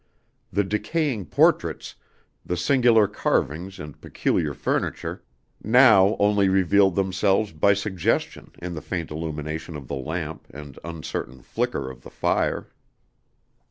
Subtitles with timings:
[0.51, 1.93] The decaying portraits,
[2.43, 5.23] the singular carvings and peculiar furniture,
[5.63, 11.43] now only revealed themselves by suggestion in the faint illumination of the lamp and uncertain
[11.43, 12.69] flicker of the fire.